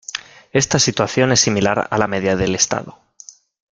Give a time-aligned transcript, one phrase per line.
[0.51, 2.97] Esta situación es similar a la media del estado.